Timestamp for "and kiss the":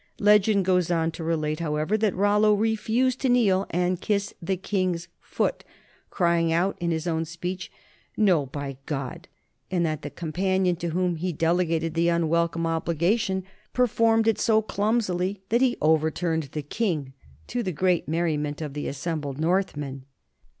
3.69-4.57